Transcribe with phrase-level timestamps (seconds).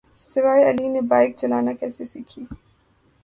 [0.21, 2.41] سوہائے علی نے بائیک چلانا کیسے سیکھی